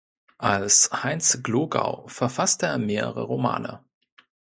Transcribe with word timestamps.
Als 0.39 0.89
"Heinz 0.91 1.43
Glogau" 1.43 2.07
verfasste 2.07 2.65
er 2.65 2.79
mehrere 2.79 3.21
Romane. 3.21 3.83